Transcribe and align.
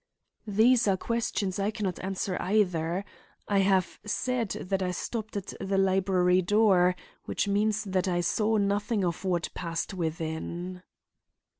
"These 0.47 0.87
are 0.87 0.97
questions 0.97 1.59
I 1.59 1.69
can 1.69 1.83
not 1.83 2.03
answer 2.03 2.35
either. 2.41 3.05
I 3.47 3.59
have 3.59 3.99
said 4.03 4.49
that 4.49 4.81
I 4.81 4.89
stopped 4.89 5.37
at 5.37 5.53
the 5.59 5.77
library 5.77 6.41
door, 6.41 6.95
which 7.25 7.47
means 7.47 7.83
that 7.83 8.07
I 8.07 8.21
saw 8.21 8.57
nothing 8.57 9.03
of 9.05 9.23
what 9.23 9.49
passed 9.53 9.93
within." 9.93 10.81